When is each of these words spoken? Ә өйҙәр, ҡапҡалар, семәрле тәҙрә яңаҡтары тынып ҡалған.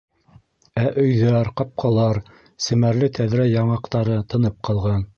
Ә 0.83 0.85
өйҙәр, 1.03 1.51
ҡапҡалар, 1.61 2.21
семәрле 2.69 3.13
тәҙрә 3.21 3.49
яңаҡтары 3.55 4.21
тынып 4.35 4.63
ҡалған. 4.71 5.09